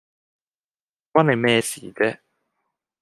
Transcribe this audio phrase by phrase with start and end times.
[1.13, 2.21] 關你咩事啫？